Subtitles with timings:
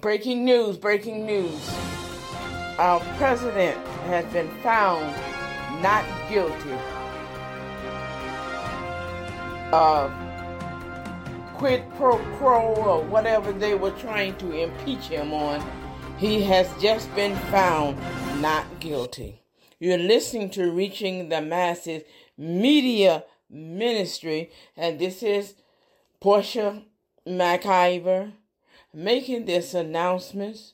[0.00, 1.70] Breaking news, breaking news.
[2.76, 3.78] Our president
[4.08, 5.14] has been found
[5.80, 6.76] not guilty
[9.72, 10.12] of
[11.54, 15.64] quid pro quo or whatever they were trying to impeach him on.
[16.18, 17.96] He has just been found
[18.42, 19.40] not guilty.
[19.78, 22.02] You're listening to Reaching the Masses
[22.36, 25.54] Media Ministry, and this is
[26.20, 26.82] Portia
[27.26, 28.32] McIver
[28.96, 30.72] making this announcement.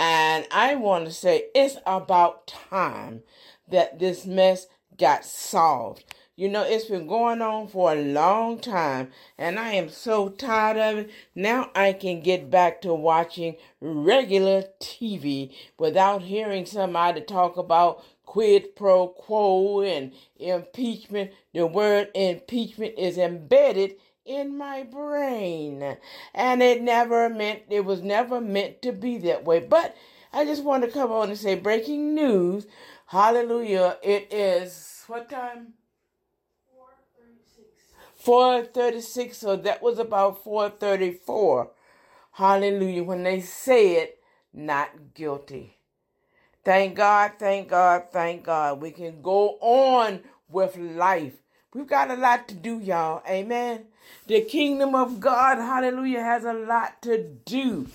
[0.00, 3.22] And I want to say it's about time
[3.68, 4.66] that this mess
[4.96, 6.04] got solved.
[6.36, 10.76] You know, it's been going on for a long time, and I am so tired
[10.76, 11.10] of it.
[11.34, 18.76] Now I can get back to watching regular TV without hearing somebody talk about quid
[18.76, 21.32] pro quo and impeachment.
[21.52, 23.96] The word impeachment is embedded
[24.28, 25.96] in my brain.
[26.34, 29.60] And it never meant, it was never meant to be that way.
[29.60, 29.96] But
[30.32, 32.66] I just want to come on and say breaking news.
[33.06, 33.96] Hallelujah.
[34.02, 35.72] It is what time?
[36.70, 37.68] Four thirty-six.
[38.14, 39.38] Four thirty-six.
[39.38, 41.70] So that was about 434.
[42.32, 43.02] Hallelujah.
[43.02, 44.10] When they said
[44.52, 45.78] not guilty.
[46.64, 48.82] Thank God, thank God, thank God.
[48.82, 51.34] We can go on with life.
[51.74, 53.22] We've got a lot to do, y'all.
[53.28, 53.84] Amen.
[54.26, 57.88] The kingdom of God, hallelujah, has a lot to do.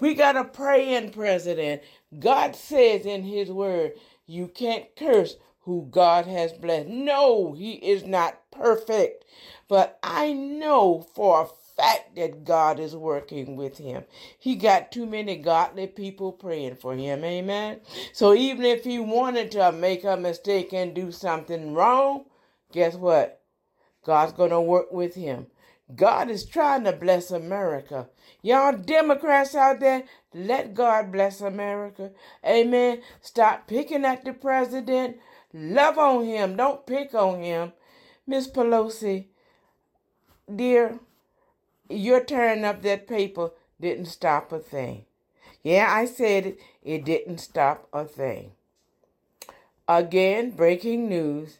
[0.00, 1.82] We got a praying president.
[2.18, 3.92] God says in his word,
[4.26, 6.88] you can't curse who God has blessed.
[6.88, 9.24] No, he is not perfect.
[9.68, 11.46] But I know for a
[11.80, 14.04] fact that God is working with him.
[14.40, 17.24] He got too many godly people praying for him.
[17.24, 17.80] Amen.
[18.12, 22.24] So even if he wanted to make a mistake and do something wrong,
[22.72, 23.40] guess what?
[24.04, 25.46] God's going to work with him.
[25.94, 28.08] God is trying to bless America.
[28.42, 32.12] Y'all Democrats out there, let God bless America.
[32.46, 33.02] Amen.
[33.20, 35.16] Stop picking at the president.
[35.52, 36.56] Love on him.
[36.56, 37.72] Don't pick on him.
[38.26, 39.26] Miss Pelosi,
[40.54, 41.00] dear,
[41.88, 45.06] your tearing up that paper didn't stop a thing.
[45.62, 46.58] Yeah, I said it.
[46.82, 48.52] It didn't stop a thing.
[49.88, 51.59] Again, breaking news.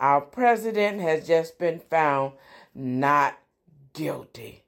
[0.00, 2.32] Our president has just been found
[2.74, 3.38] not
[3.92, 4.64] guilty.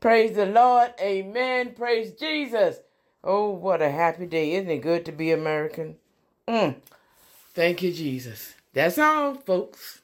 [0.00, 0.92] Praise the Lord.
[1.00, 1.74] Amen.
[1.74, 2.76] Praise Jesus.
[3.22, 4.52] Oh, what a happy day.
[4.52, 5.96] Isn't it good to be American?
[6.46, 6.76] Mm.
[7.54, 8.54] Thank you, Jesus.
[8.72, 10.00] That's all, folks.